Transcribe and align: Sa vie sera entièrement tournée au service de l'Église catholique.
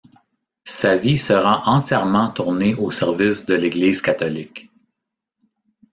Sa 0.65 0.97
vie 0.97 1.15
sera 1.19 1.61
entièrement 1.67 2.31
tournée 2.31 2.73
au 2.73 2.89
service 2.89 3.45
de 3.45 3.53
l'Église 3.53 4.01
catholique. 4.01 4.71